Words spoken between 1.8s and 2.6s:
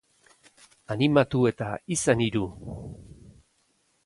izan hiru!